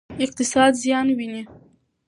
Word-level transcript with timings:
اقتصاد 0.25 0.71
زیان 0.81 1.07
ویني. 1.17 1.43